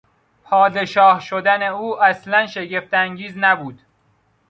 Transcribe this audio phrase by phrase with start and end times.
[0.43, 3.81] پادشاه شدن او اصلا شگفت انگیز نبود.